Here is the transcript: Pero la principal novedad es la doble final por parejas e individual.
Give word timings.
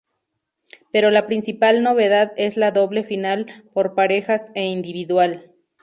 Pero 0.91 1.11
la 1.11 1.27
principal 1.27 1.83
novedad 1.83 2.31
es 2.35 2.57
la 2.57 2.71
doble 2.71 3.03
final 3.03 3.63
por 3.71 3.93
parejas 3.93 4.49
e 4.55 4.65
individual. 4.65 5.51